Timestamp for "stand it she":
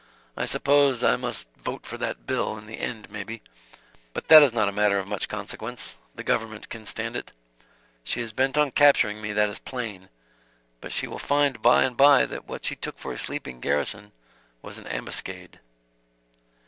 6.87-8.19